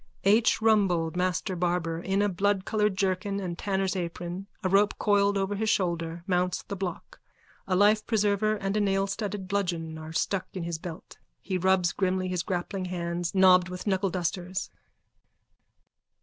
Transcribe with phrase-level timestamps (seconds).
[0.25, 0.61] _(H.
[0.63, 5.69] Rumbold, master barber, in a bloodcoloured jerkin and tanner's apron, a rope coiled over his
[5.69, 7.19] shoulder, mounts the block.
[7.67, 11.19] A life preserver and a nailstudded bludgeon are stuck in his belt.
[11.39, 14.71] He rubs grimly his grappling hands, knobbed with knuckledusters.)